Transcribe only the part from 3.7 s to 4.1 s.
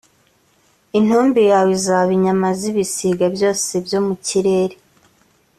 byo